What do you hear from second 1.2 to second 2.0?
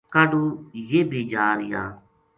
جا رہیا